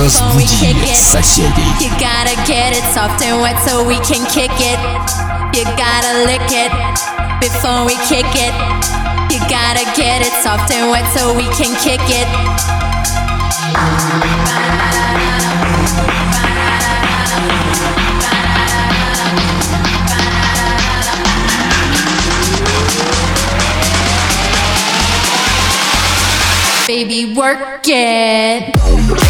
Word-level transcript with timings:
Разбуди 0.00 0.94
соседей. 0.94 1.64
You 1.80 1.90
gotta 1.98 2.34
get 2.46 2.72
it 2.76 2.84
soft 2.94 3.22
and 3.22 3.40
wet 3.40 3.56
so 3.66 3.84
we 3.84 3.96
can 4.00 4.24
kick 4.26 4.50
it. 4.58 4.78
You 5.54 5.64
gotta 5.76 6.24
lick 6.26 6.50
it 6.50 6.72
before 7.40 7.84
we 7.84 7.94
kick 8.08 8.26
it. 8.34 8.52
You 9.30 9.40
gotta 9.48 9.84
get 9.96 10.22
it 10.22 10.32
soft 10.42 10.72
and 10.72 10.90
wet 10.90 11.06
so 11.16 11.34
we 11.34 11.44
can 11.54 11.74
kick 11.82 12.00
it. 12.08 12.26
Baby, 26.86 27.34
work 27.34 27.82
it. 27.88 29.29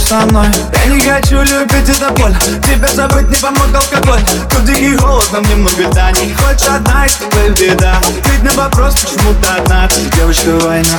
Со 0.00 0.20
мной? 0.26 0.46
Я 0.72 0.92
не 0.92 1.00
хочу 1.00 1.42
любить 1.42 1.88
это 1.88 2.10
боль 2.12 2.34
Тебя 2.62 2.88
забыть 2.88 3.28
не 3.28 3.36
помог 3.36 3.68
алкоголь. 3.74 4.20
Тут 4.50 4.64
дикий 4.64 4.96
холод, 4.96 5.30
нам 5.32 5.42
немного 5.44 5.92
да 5.92 6.10
Не 6.12 6.34
хочешь 6.34 6.68
одна, 6.68 7.06
и 7.06 7.08
с 7.08 7.14
тобой 7.16 7.50
беда. 7.50 8.00
Ведь 8.24 8.42
на 8.42 8.50
вопрос, 8.62 8.94
почему 8.94 9.34
ты 9.40 9.48
одна? 9.48 9.88
Девочка, 10.16 10.50
война. 10.64 10.98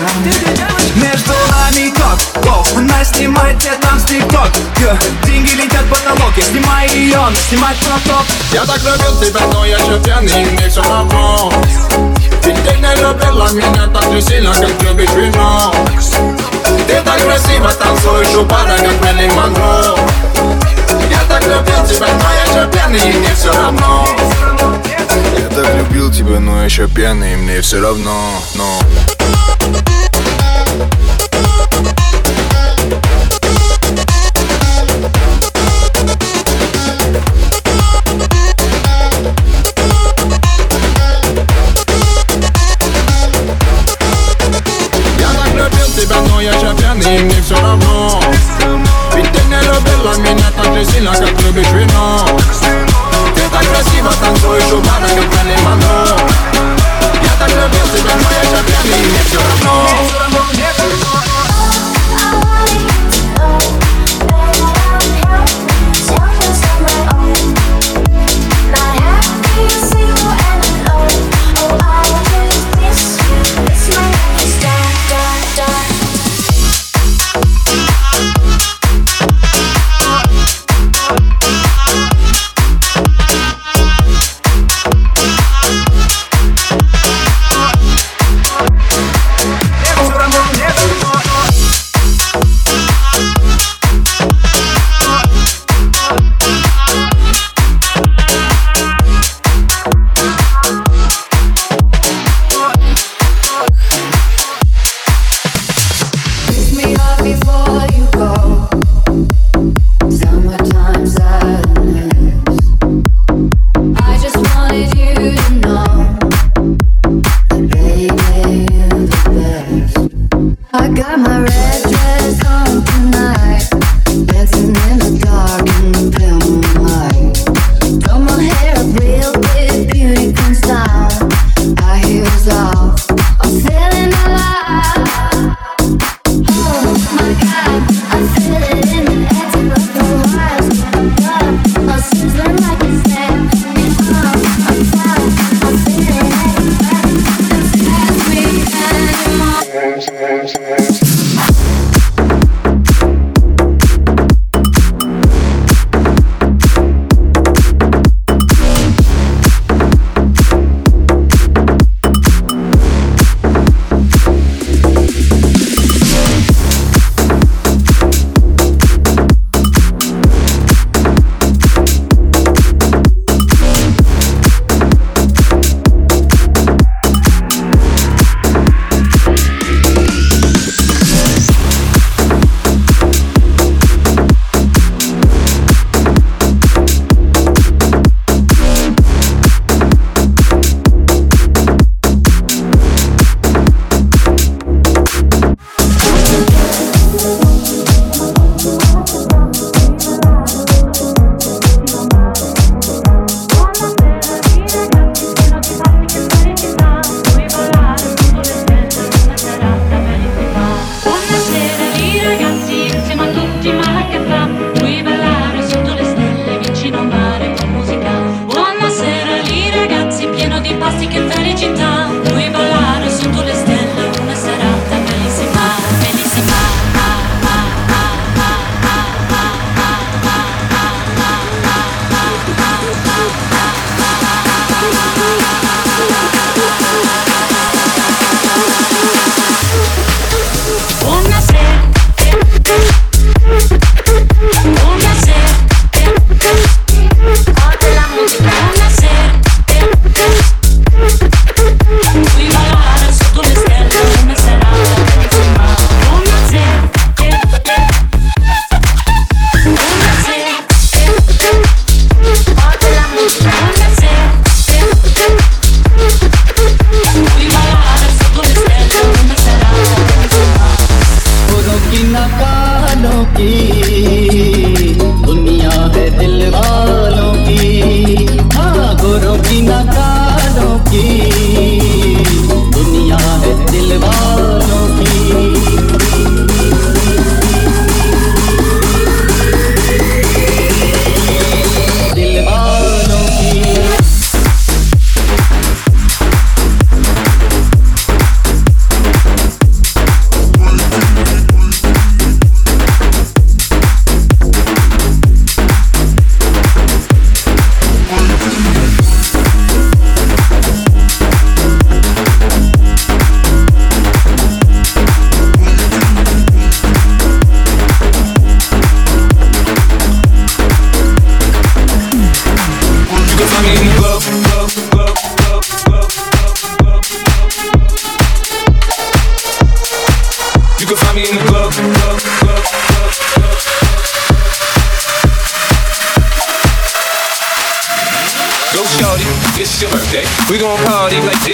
Между 0.95 1.33
нами 1.51 1.93
ток, 1.95 2.45
воу 2.45 2.65
Она 2.77 3.03
снимает 3.03 3.59
тебе 3.59 3.73
там 3.81 3.99
с 3.99 4.03
тикток. 4.03 4.49
Деньги 5.25 5.51
летят 5.51 5.83
в 5.83 5.89
потолок. 5.89 6.33
Я 6.37 6.43
снимаю 6.43 6.89
ее, 6.91 7.17
она 7.17 7.35
снимает 7.49 7.77
поток 7.77 8.25
Я 8.51 8.65
так 8.65 8.79
любил 8.83 9.19
тебя, 9.21 9.41
но 9.53 9.65
я 9.65 9.79
же 9.79 9.99
пьяный 10.03 10.45
Мне 10.51 10.69
все 10.69 10.81
равно. 10.81 11.51
Ты 12.43 12.51
не 12.51 13.01
любила 13.01 13.49
меня 13.53 13.87
так 13.87 14.11
же 14.11 14.21
сильно, 14.21 14.53
как 14.53 14.83
любишь 14.83 15.09
вино 15.15 15.73
ты 16.87 17.01
так 17.01 17.21
красиво 17.23 17.71
танцуешь 17.73 18.35
у 18.35 18.45
пара, 18.45 18.77
как 18.77 19.01
Мерлин 19.03 19.33
Монро 19.33 19.95
Я 21.09 21.21
так 21.27 21.41
любил 21.43 21.85
тебя, 21.85 22.07
но 22.07 22.33
я 22.33 22.63
же 22.63 22.71
пьяный, 22.71 23.11
и 23.11 23.17
мне 23.17 23.33
все 23.35 23.53
равно 23.53 24.07
Я 25.37 25.49
так 25.49 25.75
любил 25.75 26.11
тебя, 26.11 26.39
но 26.39 26.59
я 26.59 26.65
еще 26.65 26.87
пьяный, 26.87 27.33
и 27.33 27.35
мне 27.35 27.61
все 27.61 27.81
равно, 27.81 28.13
но 28.55 28.79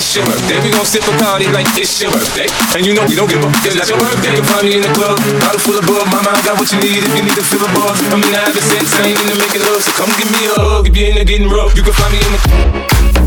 it's 0.09 0.17
your 0.17 0.25
birthday. 0.25 0.57
We 0.65 0.73
gon' 0.73 0.89
sip 0.89 1.05
a 1.05 1.13
party 1.21 1.45
like 1.53 1.69
it's 1.77 2.01
your 2.01 2.09
birthday. 2.09 2.49
And 2.73 2.81
you 2.81 2.97
know 2.97 3.05
we 3.05 3.13
don't 3.13 3.29
give 3.29 3.45
up, 3.45 3.53
cause 3.61 3.77
it's 3.77 3.93
your 3.93 4.01
birthday. 4.01 4.33
You 4.33 4.41
can 4.41 4.49
find 4.49 4.65
me 4.65 4.73
in 4.73 4.81
the 4.81 4.89
club, 4.97 5.21
bottle 5.37 5.61
full 5.61 5.77
of 5.77 5.85
bug. 5.85 6.01
Mama, 6.09 6.33
I 6.33 6.41
got 6.41 6.57
what 6.57 6.65
you 6.73 6.81
need 6.81 7.05
if 7.05 7.13
you 7.13 7.21
need 7.21 7.37
to 7.37 7.45
feel 7.45 7.61
a 7.61 7.69
buzz. 7.77 8.01
I'm 8.09 8.17
in 8.17 8.33
the 8.33 8.41
having 8.41 8.65
sex, 8.73 8.89
I 8.97 9.13
ain't 9.13 9.21
into 9.21 9.37
making 9.37 9.61
love. 9.69 9.85
So 9.85 9.93
come 9.93 10.09
give 10.17 10.33
me 10.33 10.49
a 10.49 10.57
hug 10.57 10.89
if 10.89 10.97
you're 10.97 11.13
into 11.13 11.25
getting 11.29 11.45
rough. 11.45 11.77
You 11.77 11.85
can 11.85 11.93
find 11.93 12.09
me 12.09 12.25
in 12.25 12.31
the 12.33 13.18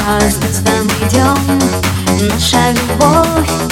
по 0.00 0.20
звездам 0.20 0.86
идем 1.02 1.36
Наша 2.20 2.72
любовь, 2.72 3.69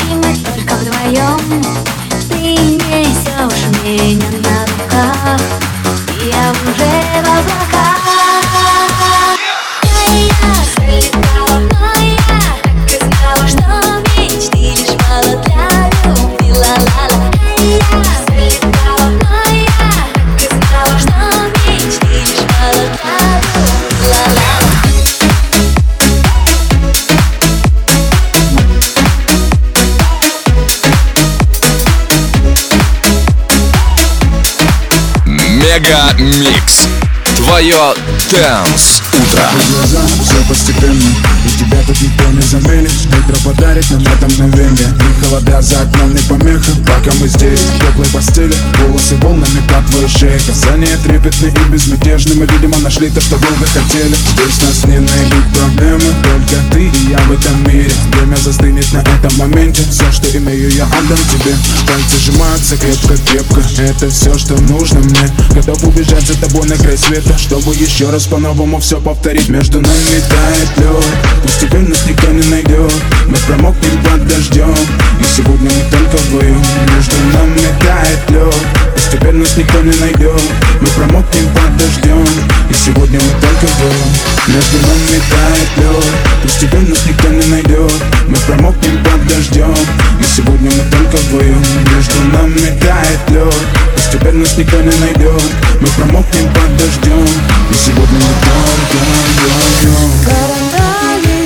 MegaMix. 35.78 36.88
Твое 37.36 37.94
Dance 38.32 39.07
Утро. 39.18 39.42
глаза, 39.70 40.06
все 40.22 40.48
постепенно. 40.48 41.10
И 41.44 41.50
тебя 41.58 41.78
тут 41.86 42.00
никто 42.00 42.24
не 42.30 42.40
заменит. 42.42 42.92
Утро 43.06 43.50
подарит 43.50 43.90
нам 43.90 44.02
это 44.02 44.26
мгновение 44.26 44.88
И 44.88 45.24
холода 45.24 45.60
за 45.62 45.80
окном 45.80 46.14
не 46.14 46.20
помеха. 46.22 46.70
Пока 46.86 47.10
мы 47.20 47.28
здесь, 47.28 47.60
в 47.60 47.78
теплой 47.80 48.06
постели. 48.12 48.54
Волосы 48.78 49.16
волнами 49.16 49.60
по 49.68 49.82
твоей 49.90 50.08
шее 50.08 50.38
Касания 50.46 50.96
трепетны 51.04 51.48
и 51.48 51.72
безмятежны. 51.72 52.34
Мы, 52.36 52.46
видимо, 52.46 52.78
нашли 52.78 53.10
то, 53.10 53.20
что 53.20 53.38
долго 53.38 53.66
хотели. 53.66 54.14
Здесь 54.14 54.62
нас 54.62 54.84
не 54.84 54.98
найдут 54.98 55.44
проблемы. 55.54 56.14
Только 56.22 56.56
ты 56.72 56.82
и 56.86 57.10
я 57.10 57.18
в 57.18 57.32
этом 57.32 57.64
мире. 57.66 57.92
Время 58.12 58.36
застынет 58.36 58.92
на 58.92 58.98
этом 58.98 59.36
моменте. 59.38 59.82
Все, 59.90 60.10
что 60.12 60.36
имею, 60.36 60.70
я 60.70 60.84
отдам 60.84 61.18
тебе. 61.32 61.56
Пальцы 61.86 62.18
сжимаются 62.20 62.76
крепко-крепко 62.76 63.62
Это 63.78 64.10
все, 64.10 64.36
что 64.38 64.54
нужно 64.62 65.00
мне. 65.00 65.28
Готов 65.54 65.82
убежать 65.84 66.26
за 66.26 66.38
тобой 66.38 66.68
на 66.68 66.76
край 66.76 66.96
света. 66.96 67.36
Чтобы 67.36 67.74
еще 67.74 68.10
раз 68.10 68.26
по-новому 68.26 68.78
все 68.80 69.00
повторить 69.08 69.48
Между 69.48 69.80
нами 69.80 70.20
тает 70.28 70.68
лед. 70.76 71.04
Постепенно 71.42 71.88
нас 71.88 72.04
никто 72.06 72.26
не 72.26 72.42
найдет. 72.50 72.92
Мы 73.26 73.36
промокнем 73.46 74.02
под 74.04 74.28
дождем. 74.28 74.74
И 75.18 75.24
сегодня 75.24 75.70
мы 75.70 75.90
только 75.90 76.16
вдвоем. 76.24 76.62
Между 76.94 77.16
нами 77.32 77.64
тает 77.80 78.20
лед. 78.28 78.54
Постепенно 78.92 79.38
нас 79.40 79.56
никто 79.56 79.80
не 79.80 79.96
найдет. 79.98 80.42
Мы 80.82 80.88
промокнем 80.88 81.48
под 81.54 81.76
дождем. 81.78 82.26
И 82.68 82.74
сегодня 82.74 83.18
мы 83.18 83.30
только 83.40 83.66
вдвоем. 83.72 84.10
Между 84.48 84.76
нами 84.76 85.22
тает 85.30 85.70
лед. 85.78 86.04
Постепенно 86.42 86.88
нас 86.90 87.06
никто 87.06 87.28
не 87.28 87.46
найдет. 87.46 87.92
Мы 88.28 88.36
промокнем 88.46 89.04
под 89.04 89.26
дождем. 89.26 89.74
И 90.20 90.24
сегодня 90.36 90.70
мы 90.70 90.82
только 90.90 91.16
вдвоем. 91.16 91.64
Между 91.96 92.20
нами 92.24 92.78
тает 92.78 93.20
лед. 93.30 93.54
Постепенно 93.94 94.40
нас 94.40 94.58
никто 94.58 94.76
не 94.76 94.92
найдет. 95.00 95.42
Мы 95.80 95.88
промокнем 95.96 96.52
под 96.52 96.76
дождем 96.76 97.57
И 97.70 97.74
сегодня 97.74 98.18
мы 98.18 98.32
только 98.44 98.98
вдвоем 99.28 100.10
Карандали, 100.24 101.36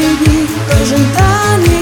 ожидали, 0.70 1.02
крилатони, 1.02 1.81